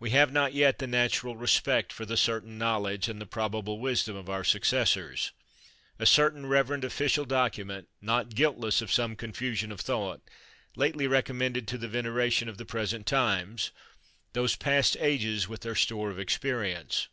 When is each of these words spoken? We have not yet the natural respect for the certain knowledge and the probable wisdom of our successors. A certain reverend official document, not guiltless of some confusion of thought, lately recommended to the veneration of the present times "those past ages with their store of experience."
We 0.00 0.10
have 0.10 0.32
not 0.32 0.54
yet 0.54 0.80
the 0.80 0.88
natural 0.88 1.36
respect 1.36 1.92
for 1.92 2.04
the 2.04 2.16
certain 2.16 2.58
knowledge 2.58 3.08
and 3.08 3.20
the 3.20 3.26
probable 3.28 3.78
wisdom 3.78 4.16
of 4.16 4.28
our 4.28 4.42
successors. 4.42 5.30
A 6.00 6.04
certain 6.06 6.46
reverend 6.46 6.82
official 6.82 7.24
document, 7.24 7.86
not 8.00 8.34
guiltless 8.34 8.82
of 8.82 8.92
some 8.92 9.14
confusion 9.14 9.70
of 9.70 9.78
thought, 9.80 10.20
lately 10.74 11.06
recommended 11.06 11.68
to 11.68 11.78
the 11.78 11.86
veneration 11.86 12.48
of 12.48 12.58
the 12.58 12.66
present 12.66 13.06
times 13.06 13.70
"those 14.32 14.56
past 14.56 14.96
ages 14.98 15.46
with 15.46 15.60
their 15.60 15.76
store 15.76 16.10
of 16.10 16.18
experience." 16.18 17.06